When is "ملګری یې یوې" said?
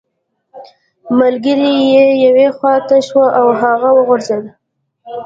1.19-2.47